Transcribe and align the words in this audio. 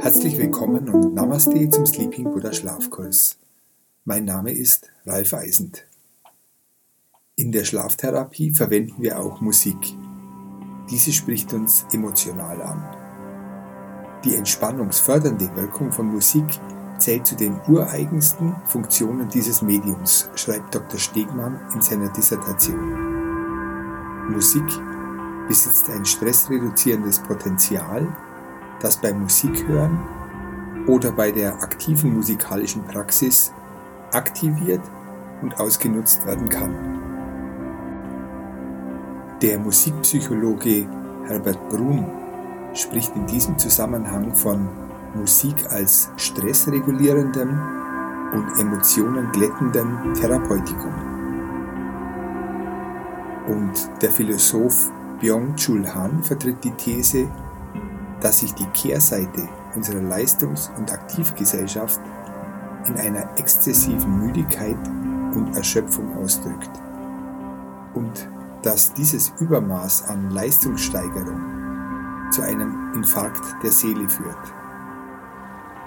Herzlich 0.00 0.38
willkommen 0.38 0.88
und 0.88 1.12
Namaste 1.12 1.68
zum 1.68 1.84
Sleeping 1.84 2.24
Buddha 2.24 2.50
Schlafkurs. 2.50 3.36
Mein 4.06 4.24
Name 4.24 4.52
ist 4.52 4.90
Ralf 5.04 5.34
Eisend. 5.34 5.84
In 7.36 7.52
der 7.52 7.64
Schlaftherapie 7.64 8.52
verwenden 8.52 9.02
wir 9.02 9.20
auch 9.20 9.42
Musik. 9.42 9.76
Diese 10.88 11.12
spricht 11.12 11.52
uns 11.52 11.84
emotional 11.92 12.62
an. 12.62 14.22
Die 14.24 14.36
entspannungsfördernde 14.36 15.54
Wirkung 15.56 15.92
von 15.92 16.06
Musik 16.06 16.46
zählt 16.96 17.26
zu 17.26 17.36
den 17.36 17.60
ureigensten 17.68 18.56
Funktionen 18.64 19.28
dieses 19.28 19.60
Mediums, 19.60 20.30
schreibt 20.36 20.74
Dr. 20.74 20.98
Stegmann 20.98 21.60
in 21.74 21.82
seiner 21.82 22.08
Dissertation. 22.08 24.30
Musik 24.30 24.64
besitzt 25.48 25.90
ein 25.90 26.04
stressreduzierendes 26.04 27.18
Potenzial 27.20 28.06
das 28.84 28.96
beim 28.98 29.20
Musikhören 29.22 29.98
oder 30.86 31.10
bei 31.10 31.30
der 31.30 31.54
aktiven 31.62 32.14
musikalischen 32.14 32.84
Praxis 32.84 33.52
aktiviert 34.12 34.82
und 35.40 35.58
ausgenutzt 35.58 36.26
werden 36.26 36.48
kann. 36.48 36.74
Der 39.40 39.58
Musikpsychologe 39.58 40.86
Herbert 41.26 41.68
Brun 41.70 42.06
spricht 42.74 43.16
in 43.16 43.26
diesem 43.26 43.56
Zusammenhang 43.58 44.34
von 44.34 44.68
Musik 45.14 45.54
als 45.70 46.10
stressregulierendem 46.16 47.58
und 48.32 48.60
Emotionen 48.60 49.30
glättendem 49.32 50.12
Therapeutikum. 50.14 50.92
Und 53.46 54.02
der 54.02 54.10
Philosoph 54.10 54.90
Byung-Chul 55.20 55.94
Han 55.94 56.22
vertritt 56.22 56.62
die 56.64 56.72
These, 56.72 57.28
dass 58.20 58.40
sich 58.40 58.54
die 58.54 58.66
Kehrseite 58.66 59.48
unserer 59.74 60.02
Leistungs- 60.02 60.70
und 60.76 60.92
Aktivgesellschaft 60.92 62.00
in 62.86 62.96
einer 62.96 63.38
exzessiven 63.38 64.24
Müdigkeit 64.24 64.76
und 65.34 65.56
Erschöpfung 65.56 66.16
ausdrückt 66.16 66.70
und 67.94 68.28
dass 68.62 68.94
dieses 68.94 69.32
Übermaß 69.40 70.08
an 70.08 70.30
Leistungssteigerung 70.30 71.40
zu 72.30 72.42
einem 72.42 72.92
Infarkt 72.94 73.42
der 73.62 73.70
Seele 73.70 74.08
führt. 74.08 74.36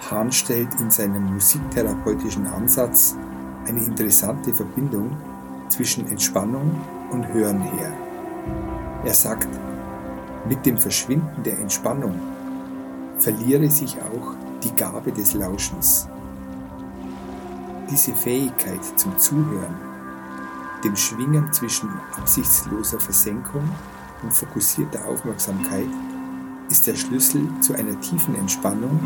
Hahn 0.10 0.32
stellt 0.32 0.80
in 0.80 0.92
seinem 0.92 1.34
musiktherapeutischen 1.34 2.46
Ansatz 2.48 3.16
eine 3.68 3.84
interessante 3.84 4.54
Verbindung 4.54 5.18
zwischen 5.70 6.08
Entspannung 6.08 6.80
und 7.12 7.28
Hören 7.34 7.62
her. 7.62 7.92
Er 9.06 9.14
sagt, 9.14 9.48
mit 10.48 10.66
dem 10.66 10.78
Verschwinden 10.78 11.44
der 11.44 11.60
Entspannung 11.60 12.16
verliere 13.20 13.70
sich 13.70 13.98
auch 14.02 14.36
die 14.64 14.74
Gabe 14.76 15.12
des 15.12 15.34
Lauschens. 15.34 16.08
Diese 17.90 18.14
Fähigkeit 18.14 18.84
zum 18.96 19.18
Zuhören, 19.18 19.76
dem 20.84 20.96
Schwingen 20.96 21.52
zwischen 21.54 21.90
absichtsloser 22.18 23.00
Versenkung 23.00 23.64
und 24.24 24.34
fokussierter 24.34 25.06
Aufmerksamkeit, 25.06 25.88
ist 26.70 26.86
der 26.86 26.96
Schlüssel 26.96 27.48
zu 27.62 27.74
einer 27.74 28.00
tiefen 28.02 28.36
Entspannung, 28.36 29.00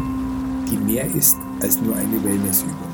die 0.70 0.78
mehr 0.78 1.06
ist 1.14 1.38
als 1.62 1.80
nur 1.80 1.96
eine 1.96 2.24
Wellnessübung. 2.24 2.91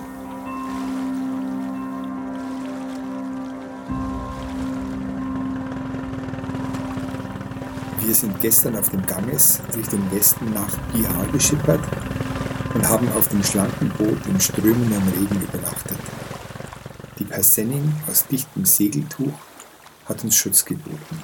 Wir 8.07 8.15
sind 8.15 8.39
gestern 8.39 8.77
auf 8.77 8.89
dem 8.89 9.05
Ganges 9.05 9.59
Richtung 9.75 9.99
Westen 10.13 10.53
nach 10.53 10.73
Bihar 10.93 11.25
geschippert 11.33 11.81
und 12.73 12.87
haben 12.87 13.05
auf 13.17 13.27
dem 13.27 13.43
schlanken 13.43 13.89
Boot 13.97 14.25
im 14.27 14.39
strömenden 14.39 15.03
Regen 15.09 15.41
übernachtet. 15.41 15.97
Die 17.19 17.25
Persenning 17.25 17.93
aus 18.09 18.25
dichtem 18.25 18.63
Segeltuch 18.63 19.33
hat 20.05 20.23
uns 20.23 20.37
Schutz 20.37 20.63
geboten. 20.63 21.21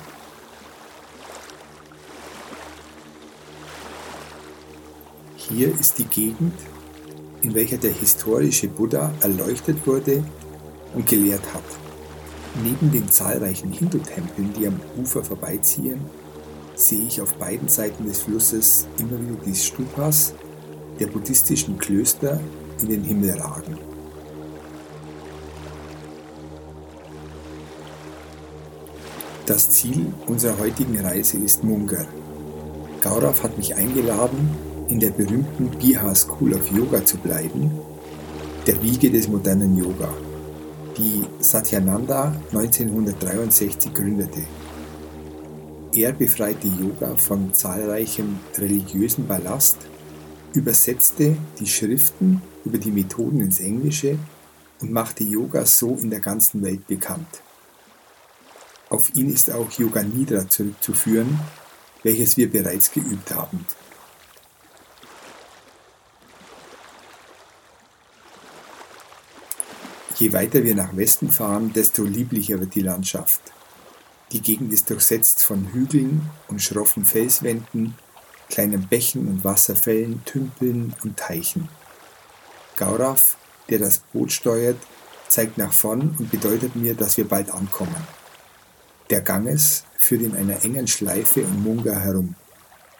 Hier 5.37 5.79
ist 5.79 5.99
die 5.99 6.03
Gegend, 6.03 6.59
in 7.43 7.55
welcher 7.55 7.77
der 7.77 7.93
historische 7.93 8.67
Buddha 8.67 9.09
erleuchtet 9.21 9.87
wurde 9.87 10.21
und 10.93 11.07
gelehrt 11.07 11.45
hat. 11.53 11.63
Neben 12.61 12.91
den 12.91 13.09
zahlreichen 13.09 13.71
Hindu-Tempeln, 13.71 14.51
die 14.51 14.67
am 14.67 14.81
Ufer 14.97 15.23
vorbeiziehen, 15.23 16.01
sehe 16.75 17.07
ich 17.07 17.21
auf 17.21 17.33
beiden 17.35 17.67
Seiten 17.67 18.05
des 18.05 18.19
Flusses 18.19 18.87
immer 18.99 19.19
wieder 19.19 19.39
die 19.45 19.55
Stupas 19.55 20.33
der 20.99 21.07
buddhistischen 21.07 21.77
Klöster 21.77 22.39
in 22.81 22.89
den 22.89 23.03
Himmel 23.03 23.31
ragen. 23.39 23.77
Das 29.45 29.69
Ziel 29.69 30.13
unserer 30.27 30.57
heutigen 30.57 30.97
Reise 30.99 31.37
ist 31.37 31.63
Munger. 31.63 32.05
Gaurav 33.01 33.43
hat 33.43 33.57
mich 33.57 33.75
eingeladen, 33.75 34.49
in 34.87 34.99
der 34.99 35.09
berühmten 35.09 35.69
Bihar 35.79 36.15
School 36.15 36.53
of 36.53 36.71
Yoga 36.71 37.03
zu 37.03 37.17
bleiben, 37.17 37.71
der 38.65 38.81
Wiege 38.81 39.11
des 39.11 39.27
modernen 39.27 39.75
Yoga, 39.75 40.07
die 40.97 41.23
Satyananda 41.39 42.33
1963 42.53 43.93
gründete. 43.93 44.43
Er 45.95 46.11
befreite 46.11 46.67
Yoga 46.67 47.15
von 47.17 47.53
zahlreichem 47.53 48.39
religiösen 48.57 49.27
Ballast, 49.27 49.77
übersetzte 50.55 51.37
die 51.59 51.67
Schriften 51.67 52.41
über 52.65 52.79
die 52.79 52.89
Methoden 52.89 53.41
ins 53.41 53.59
Englische 53.59 54.17
und 54.81 54.91
machte 54.91 55.23
Yoga 55.23 55.67
so 55.67 55.95
in 55.95 56.09
der 56.09 56.19
ganzen 56.19 56.63
Welt 56.63 56.87
bekannt. 56.87 57.43
Auf 58.89 59.13
ihn 59.13 59.31
ist 59.31 59.51
auch 59.51 59.69
Yoga 59.73 60.01
Nidra 60.01 60.49
zurückzuführen, 60.49 61.39
welches 62.01 62.37
wir 62.37 62.49
bereits 62.49 62.91
geübt 62.91 63.29
haben. 63.31 63.63
Je 70.17 70.33
weiter 70.33 70.63
wir 70.63 70.73
nach 70.73 70.97
Westen 70.97 71.29
fahren, 71.29 71.71
desto 71.71 72.03
lieblicher 72.03 72.59
wird 72.59 72.73
die 72.73 72.81
Landschaft. 72.81 73.41
Die 74.33 74.41
Gegend 74.41 74.73
ist 74.73 74.89
durchsetzt 74.89 75.43
von 75.43 75.71
Hügeln 75.73 76.27
und 76.47 76.59
schroffen 76.59 77.05
Felswänden, 77.05 77.93
kleinen 78.49 78.87
Bächen 78.87 79.27
und 79.27 79.43
Wasserfällen, 79.43 80.25
Tümpeln 80.25 80.95
und 81.03 81.17
Teichen. 81.17 81.69
Gaurav, 82.75 83.37
der 83.69 83.77
das 83.77 83.99
Boot 83.99 84.31
steuert, 84.31 84.77
zeigt 85.27 85.59
nach 85.59 85.71
vorn 85.71 86.15
und 86.17 86.31
bedeutet 86.31 86.75
mir, 86.75 86.95
dass 86.95 87.15
wir 87.17 87.27
bald 87.27 87.51
ankommen. 87.51 87.95
Der 89.11 89.21
Ganges 89.21 89.83
führt 89.99 90.23
in 90.23 90.35
einer 90.35 90.63
engen 90.65 90.87
Schleife 90.87 91.43
um 91.43 91.63
Munga 91.63 91.93
herum. 91.93 92.33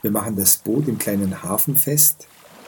Wir 0.04 0.12
machen 0.12 0.36
das 0.36 0.58
Boot 0.58 0.88
im 0.88 1.00
kleinen 1.00 1.42
Hafen 1.42 1.76
fest, 1.76 2.28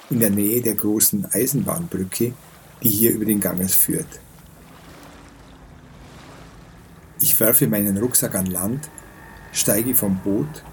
in 0.09 0.19
der 0.19 0.31
Nähe 0.31 0.63
der 0.63 0.73
großen 0.73 1.25
Eisenbahnbrücke, 1.25 2.33
die 2.81 2.89
hier 2.89 3.11
über 3.11 3.25
den 3.25 3.39
Ganges 3.39 3.75
führt. 3.75 4.07
Ich 7.19 7.39
werfe 7.39 7.67
meinen 7.67 7.97
Rucksack 7.97 8.35
an 8.35 8.47
Land, 8.47 8.89
steige 9.51 9.95
vom 9.95 10.17
Boot 10.17 10.63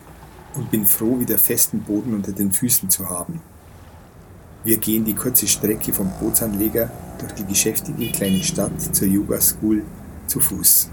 und 0.54 0.70
bin 0.70 0.86
froh, 0.86 1.20
wieder 1.20 1.38
festen 1.38 1.80
Boden 1.80 2.14
unter 2.14 2.32
den 2.32 2.53
Füßen 2.53 2.91
zu 2.91 3.08
haben. 3.08 3.41
Wir 4.64 4.76
gehen 4.76 5.04
die 5.04 5.14
kurze 5.14 5.47
Strecke 5.47 5.92
vom 5.92 6.10
Bootsanleger 6.20 6.91
durch 7.19 7.32
die 7.32 7.44
geschäftige 7.44 8.10
kleine 8.10 8.42
Stadt 8.42 8.94
zur 8.94 9.08
Yoga 9.08 9.41
School 9.41 9.82
zu 10.26 10.41
Fuß. 10.41 10.91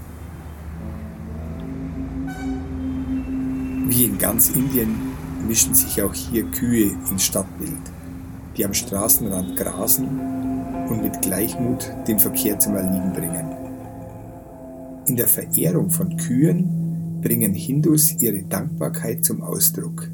Wie 3.86 4.04
in 4.04 4.18
ganz 4.18 4.50
Indien 4.50 4.94
mischen 5.46 5.74
sich 5.74 6.00
auch 6.00 6.14
hier 6.14 6.44
Kühe 6.44 6.92
ins 7.10 7.24
Stadtbild, 7.24 7.72
die 8.56 8.64
am 8.64 8.74
Straßenrand 8.74 9.56
grasen 9.56 10.20
und 10.88 11.02
mit 11.02 11.20
Gleichmut 11.22 11.90
den 12.06 12.20
Verkehr 12.20 12.58
zum 12.58 12.76
Erliegen 12.76 13.12
bringen. 13.12 13.49
In 15.06 15.16
der 15.16 15.28
Verehrung 15.28 15.90
von 15.90 16.16
Kühen 16.16 17.20
bringen 17.22 17.54
Hindus 17.54 18.20
ihre 18.20 18.42
Dankbarkeit 18.42 19.24
zum 19.24 19.42
Ausdruck. 19.42 20.08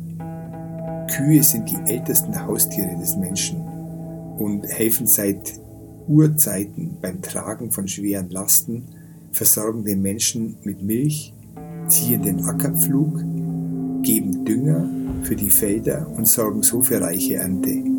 Kühe 1.11 1.43
sind 1.43 1.71
die 1.71 1.93
ältesten 1.93 2.44
Haustiere 2.44 2.97
des 2.99 3.17
Menschen 3.17 3.61
und 4.38 4.67
helfen 4.67 5.06
seit 5.06 5.55
Urzeiten 6.09 6.97
beim 7.00 7.21
Tragen 7.23 7.71
von 7.71 7.88
schweren 7.88 8.31
Lasten, 8.31 8.85
versorgen 9.33 9.85
den 9.85 10.03
Menschen 10.03 10.56
mit 10.65 10.83
Milch, 10.83 11.33
ziehen 11.88 12.23
den 12.23 12.44
Ackerpflug, 12.44 13.23
geben 14.03 14.44
Dünger 14.44 14.88
für 15.23 15.37
die 15.37 15.50
Felder 15.50 16.09
und 16.17 16.27
sorgen 16.27 16.62
so 16.62 16.83
für 16.83 17.00
reiche 17.00 17.37
Ernte. 17.37 17.95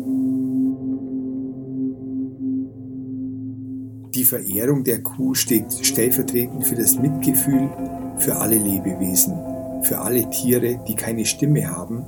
Verehrung 4.28 4.84
der 4.84 5.02
Kuh 5.02 5.32
steht 5.34 5.72
stellvertretend 5.80 6.66
für 6.66 6.74
das 6.74 6.98
Mitgefühl 6.98 7.70
für 8.18 8.36
alle 8.36 8.58
Lebewesen, 8.58 9.34
für 9.82 9.98
alle 9.98 10.28
Tiere, 10.28 10.78
die 10.86 10.94
keine 10.94 11.24
Stimme 11.24 11.66
haben, 11.66 12.04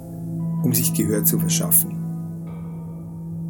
um 0.62 0.75
sich 0.75 0.93
Gehör 0.93 1.25
zu 1.25 1.38
verschaffen. 1.38 1.96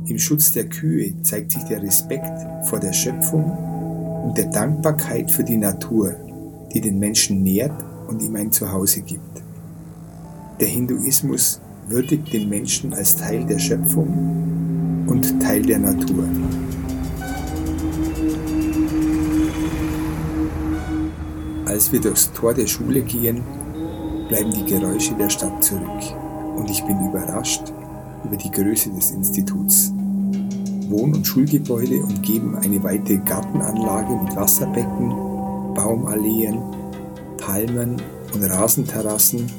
Im 0.06 0.18
Schutz 0.18 0.52
der 0.52 0.68
Kühe 0.68 1.20
zeigt 1.22 1.50
sich 1.50 1.64
der 1.64 1.82
Respekt 1.82 2.32
vor 2.68 2.78
der 2.78 2.92
Schöpfung 2.92 3.44
und 4.24 4.38
der 4.38 4.46
Dankbarkeit 4.46 5.32
für 5.32 5.42
die 5.42 5.56
Natur, 5.56 6.14
die 6.72 6.80
den 6.80 7.00
Menschen 7.00 7.42
nährt 7.42 7.84
und 8.06 8.22
ihm 8.22 8.36
ein 8.36 8.52
Zuhause 8.52 9.00
gibt. 9.00 9.42
Der 10.60 10.68
Hinduismus 10.68 11.60
würdigt 11.88 12.32
den 12.32 12.48
Menschen 12.48 12.94
als 12.94 13.16
Teil 13.16 13.44
der 13.46 13.58
Schöpfung 13.58 15.06
und 15.08 15.42
Teil 15.42 15.62
der 15.62 15.80
Natur. 15.80 16.24
Als 21.80 21.92
wir 21.92 22.00
durchs 22.02 22.30
Tor 22.34 22.52
der 22.52 22.66
Schule 22.66 23.00
gehen, 23.00 23.42
bleiben 24.28 24.50
die 24.50 24.66
Geräusche 24.66 25.14
der 25.14 25.30
Stadt 25.30 25.64
zurück 25.64 26.02
und 26.54 26.68
ich 26.68 26.84
bin 26.84 27.08
überrascht 27.08 27.72
über 28.22 28.36
die 28.36 28.50
Größe 28.50 28.90
des 28.90 29.12
Instituts. 29.12 29.90
Wohn- 30.90 31.14
und 31.14 31.26
Schulgebäude 31.26 32.02
umgeben 32.02 32.54
eine 32.56 32.82
weite 32.82 33.16
Gartenanlage 33.20 34.12
mit 34.12 34.36
Wasserbecken, 34.36 35.08
Baumalleen, 35.74 36.60
Palmen 37.38 37.96
und 38.34 38.42
Rasenterrassen, 38.42 39.50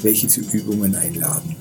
welche 0.00 0.26
zu 0.26 0.40
Übungen 0.40 0.94
einladen. 0.94 1.54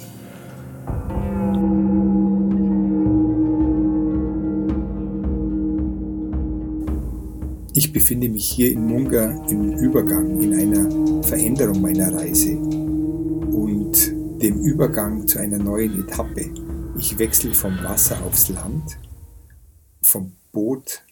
Ich 7.78 7.94
befinde 7.94 8.28
mich 8.28 8.54
hier 8.54 8.72
in 8.72 8.88
Munga 8.88 9.46
im 9.50 9.78
Übergang, 9.78 10.42
in 10.42 10.52
einer 10.52 11.22
Veränderung 11.22 11.80
meiner 11.80 12.12
Reise 12.12 12.58
und 12.58 13.92
dem 14.42 14.64
Übergang 14.64 15.28
zu 15.28 15.38
einer 15.38 15.60
neuen 15.60 16.00
Etappe. 16.00 16.50
Ich 16.98 17.20
wechsle 17.20 17.54
vom 17.54 17.78
Wasser 17.84 18.18
aufs 18.26 18.50
Land, 18.50 18.98
vom 20.02 20.32
Boot 20.52 21.04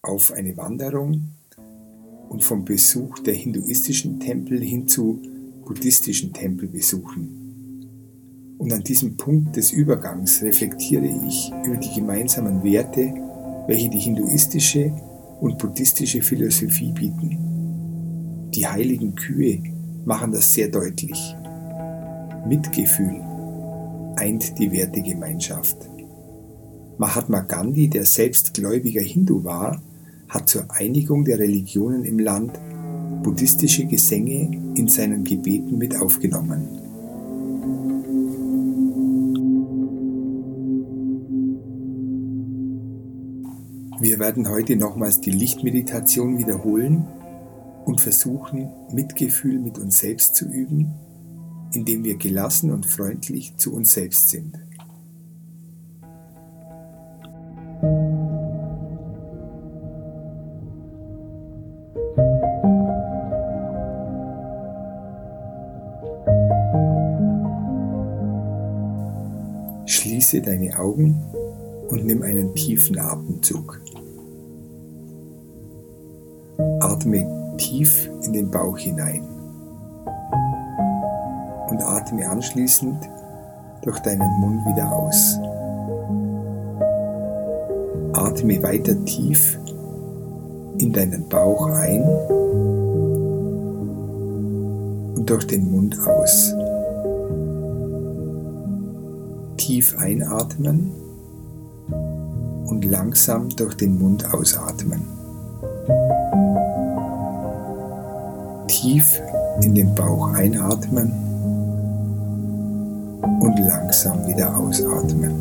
auf 0.00 0.32
eine 0.32 0.56
Wanderung 0.56 1.32
und 2.30 2.42
vom 2.42 2.64
Besuch 2.64 3.18
der 3.18 3.34
hinduistischen 3.34 4.18
Tempel 4.18 4.62
hin 4.62 4.88
zu 4.88 5.20
buddhistischen 5.66 6.32
Tempelbesuchen. 6.32 8.54
Und 8.56 8.72
an 8.72 8.82
diesem 8.82 9.18
Punkt 9.18 9.54
des 9.54 9.70
Übergangs 9.70 10.40
reflektiere 10.40 11.10
ich 11.28 11.52
über 11.66 11.76
die 11.76 11.94
gemeinsamen 11.94 12.64
Werte, 12.64 13.12
welche 13.66 13.90
die 13.90 13.98
hinduistische 13.98 14.94
und 15.40 15.58
buddhistische 15.58 16.22
Philosophie 16.22 16.92
bieten. 16.92 18.50
Die 18.54 18.66
heiligen 18.66 19.14
Kühe 19.14 19.62
machen 20.04 20.32
das 20.32 20.52
sehr 20.52 20.68
deutlich. 20.68 21.36
Mitgefühl 22.46 23.20
eint 24.16 24.58
die 24.58 24.72
Wertegemeinschaft. 24.72 25.76
Mahatma 26.98 27.40
Gandhi, 27.40 27.88
der 27.88 28.06
selbst 28.06 28.54
gläubiger 28.54 29.02
Hindu 29.02 29.44
war, 29.44 29.82
hat 30.28 30.48
zur 30.48 30.70
Einigung 30.70 31.24
der 31.24 31.38
Religionen 31.38 32.04
im 32.04 32.18
Land 32.18 32.58
buddhistische 33.22 33.84
Gesänge 33.84 34.50
in 34.76 34.88
seinen 34.88 35.24
Gebeten 35.24 35.76
mit 35.76 36.00
aufgenommen. 36.00 36.85
Wir 43.98 44.18
werden 44.18 44.50
heute 44.50 44.76
nochmals 44.76 45.22
die 45.22 45.30
Lichtmeditation 45.30 46.36
wiederholen 46.36 47.06
und 47.86 47.98
versuchen, 47.98 48.70
Mitgefühl 48.92 49.58
mit 49.58 49.78
uns 49.78 49.98
selbst 49.98 50.34
zu 50.34 50.44
üben, 50.44 50.92
indem 51.72 52.04
wir 52.04 52.16
gelassen 52.16 52.72
und 52.72 52.84
freundlich 52.84 53.56
zu 53.56 53.72
uns 53.72 53.94
selbst 53.94 54.28
sind. 54.28 54.58
Schließe 69.86 70.42
deine 70.42 70.78
Augen 70.78 71.22
und 71.88 72.04
nimm 72.04 72.22
einen 72.22 72.54
tiefen 72.54 72.98
Atemzug. 72.98 73.80
Atme 76.80 77.54
tief 77.58 78.10
in 78.22 78.32
den 78.32 78.50
Bauch 78.50 78.78
hinein 78.78 79.22
und 81.70 81.82
atme 81.82 82.28
anschließend 82.28 82.96
durch 83.82 83.98
deinen 84.00 84.40
Mund 84.40 84.66
wieder 84.66 84.92
aus. 84.92 85.38
Atme 88.12 88.62
weiter 88.62 89.04
tief 89.04 89.58
in 90.78 90.92
deinen 90.92 91.28
Bauch 91.28 91.68
ein 91.68 92.02
und 95.16 95.28
durch 95.28 95.46
den 95.46 95.70
Mund 95.70 95.98
aus. 96.06 96.54
Tief 99.56 99.96
einatmen 99.98 100.92
und 102.76 102.84
langsam 102.84 103.48
durch 103.56 103.74
den 103.74 103.98
Mund 103.98 104.34
ausatmen. 104.34 105.00
Tief 108.68 109.18
in 109.62 109.74
den 109.74 109.94
Bauch 109.94 110.34
einatmen 110.34 111.10
und 113.40 113.58
langsam 113.60 114.26
wieder 114.26 114.54
ausatmen. 114.54 115.32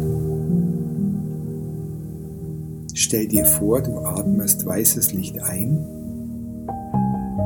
Stell 2.93 3.27
dir 3.27 3.45
vor, 3.45 3.81
du 3.81 3.97
atmest 3.97 4.65
weißes 4.65 5.11
Licht 5.11 5.37
ein, 5.43 5.85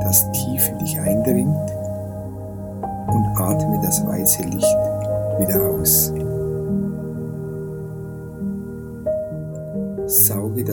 das 0.01 0.23
tief 0.33 0.69
in 0.69 0.77
dich 0.77 0.99
eindringt 0.99 1.71
und 3.07 3.25
atme 3.37 3.79
das 3.81 4.05
weiße 4.05 4.43
Licht 4.43 4.77
wieder 5.39 5.67
aus. 5.67 6.13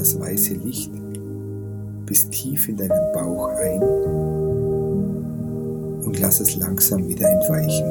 Das 0.06 0.20
weiße 0.20 0.54
Licht 0.54 0.92
bis 2.06 2.30
tief 2.30 2.68
in 2.68 2.76
deinen 2.76 3.12
Bauch 3.12 3.48
ein 3.48 3.82
und 6.04 6.20
lass 6.20 6.38
es 6.38 6.54
langsam 6.54 7.08
wieder 7.08 7.28
entweichen. 7.28 7.90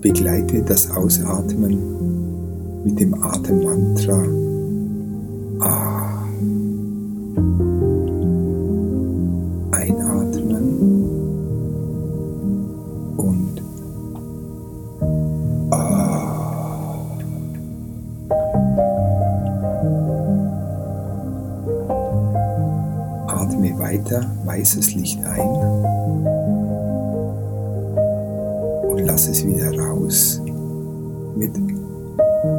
Begleite 0.00 0.62
das 0.62 0.90
Ausatmen 0.90 1.78
mit 2.84 2.98
dem 2.98 3.14
Atemmantra 3.22 4.24
Ah. 5.60 5.97
Weißes 24.58 24.94
Licht 24.94 25.24
ein 25.24 25.48
und 28.90 29.06
lass 29.06 29.28
es 29.28 29.46
wieder 29.46 29.70
raus 29.78 30.40
mit 31.36 31.52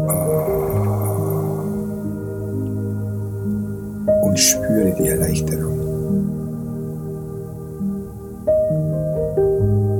ah. 0.08 0.46
und 4.24 4.39
spüre 4.39 4.96
die 4.98 5.10
Erleichterung. 5.10 5.77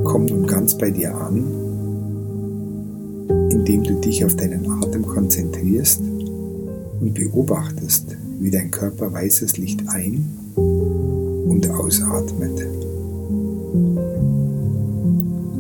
Komm 0.06 0.26
nun 0.26 0.48
ganz 0.48 0.78
bei 0.78 0.92
dir 0.92 1.14
an, 1.14 1.44
indem 3.50 3.84
du 3.84 3.96
dich 3.96 4.24
auf 4.24 4.38
deinen 4.38 4.72
Atem 4.72 5.06
konzentrierst 5.06 6.00
und 6.00 7.14
beobachtest, 7.14 8.16
wie 8.40 8.52
dein 8.52 8.72
Körper 8.72 9.12
weißes 9.12 9.58
Licht 9.58 9.84
ein 9.90 10.39
und 11.50 11.70
ausatmet. 11.72 12.68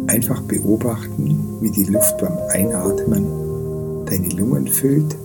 Einfach 0.08 0.42
beobachten, 0.44 1.62
wie 1.62 1.72
die 1.72 1.86
Luft 1.86 2.18
beim 2.20 2.38
Einatmen 2.50 4.06
deine 4.06 4.30
Lungen 4.30 4.68
füllt, 4.68 5.16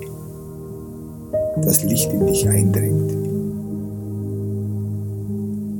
das 1.62 1.84
Licht 1.84 2.12
in 2.12 2.26
dich 2.26 2.48
eindringt. 2.48 3.12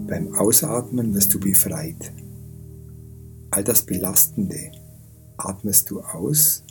Beim 0.09 0.35
Ausatmen 0.35 1.15
wirst 1.15 1.35
du 1.35 1.41
befreit. 1.41 2.13
All 3.51 3.65
das 3.65 3.83
Belastende 3.83 4.71
atmest 5.37 5.91
du 5.91 6.01
aus 6.01 6.65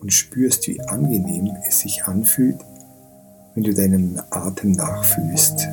und 0.00 0.12
spürst, 0.12 0.66
wie 0.68 0.80
angenehm 0.80 1.50
es 1.68 1.80
sich 1.80 2.04
anfühlt, 2.04 2.58
wenn 3.54 3.64
du 3.64 3.74
deinem 3.74 4.20
Atem 4.30 4.72
nachfühlst. 4.72 5.66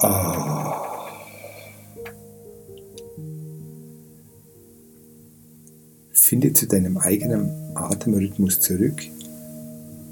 Ah. 0.00 0.84
Finde 6.12 6.52
zu 6.52 6.68
deinem 6.68 6.98
eigenen 6.98 7.50
Atemrhythmus 7.74 8.60
zurück 8.60 9.02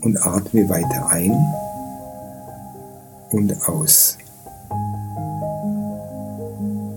und 0.01 0.17
atme 0.27 0.69
weiter 0.69 1.09
ein 1.09 1.33
und 3.31 3.55
aus. 3.69 4.19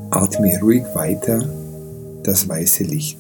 Atme 0.09 0.59
ruhig 0.59 0.83
weiter 0.95 1.47
das 2.23 2.49
weiße 2.49 2.83
Licht. 2.85 3.19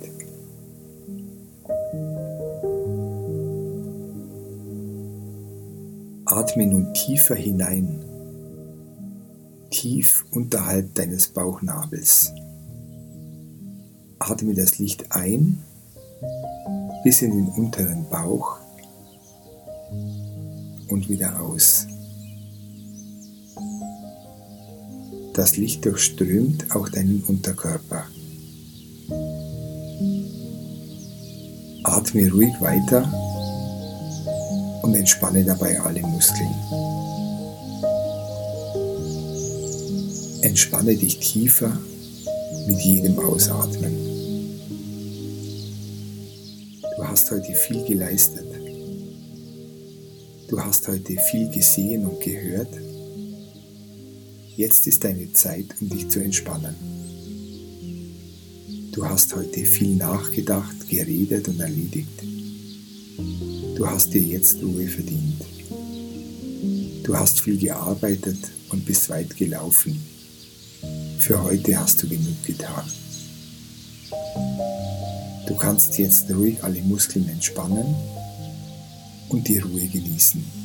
Atme 6.25 6.65
nun 6.65 6.91
tiefer 6.93 7.35
hinein 7.35 8.08
tief 9.79 10.25
unterhalb 10.31 10.93
deines 10.95 11.27
Bauchnabels. 11.27 12.33
Atme 14.19 14.53
das 14.53 14.77
Licht 14.77 15.05
ein 15.11 15.63
bis 17.05 17.21
in 17.21 17.31
den 17.31 17.47
unteren 17.47 18.09
Bauch 18.09 18.57
und 20.89 21.07
wieder 21.07 21.39
aus. 21.39 21.87
Das 25.33 25.55
Licht 25.55 25.85
durchströmt 25.85 26.75
auch 26.75 26.89
deinen 26.89 27.23
Unterkörper. 27.23 28.03
Atme 31.85 32.29
ruhig 32.29 32.53
weiter 32.59 33.09
und 34.83 34.93
entspanne 34.93 35.45
dabei 35.45 35.79
alle 35.79 36.01
Muskeln. 36.01 36.88
Entspanne 40.41 40.95
dich 40.95 41.19
tiefer 41.19 41.77
mit 42.65 42.79
jedem 42.79 43.19
Ausatmen. 43.19 43.91
Du 46.95 47.03
hast 47.03 47.29
heute 47.31 47.53
viel 47.53 47.83
geleistet. 47.83 48.45
Du 50.47 50.59
hast 50.59 50.87
heute 50.87 51.17
viel 51.29 51.49
gesehen 51.49 52.05
und 52.05 52.21
gehört. 52.21 52.73
Jetzt 54.55 54.87
ist 54.87 55.03
deine 55.03 55.31
Zeit, 55.33 55.65
um 55.81 55.89
dich 55.89 56.07
zu 56.07 56.19
entspannen. 56.19 56.75
Du 58.93 59.05
hast 59.05 59.35
heute 59.35 59.65
viel 59.65 59.95
nachgedacht, 59.95 60.89
geredet 60.89 61.49
und 61.49 61.59
erledigt. 61.59 62.23
Du 63.75 63.85
hast 63.85 64.13
dir 64.13 64.21
jetzt 64.21 64.63
Ruhe 64.63 64.87
verdient. 64.87 65.43
Du 67.03 67.17
hast 67.17 67.41
viel 67.41 67.57
gearbeitet 67.57 68.37
und 68.69 68.85
bist 68.85 69.09
weit 69.09 69.35
gelaufen. 69.35 69.99
Für 71.19 71.43
heute 71.43 71.79
hast 71.79 72.01
du 72.01 72.07
genug 72.07 72.43
getan. 72.45 72.83
Du 75.47 75.55
kannst 75.55 75.97
jetzt 75.97 76.29
ruhig 76.31 76.63
alle 76.63 76.81
Muskeln 76.81 77.27
entspannen 77.29 77.93
und 79.29 79.47
die 79.47 79.59
Ruhe 79.59 79.87
genießen. 79.87 80.58